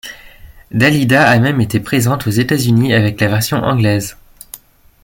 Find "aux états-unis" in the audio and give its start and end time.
2.25-2.91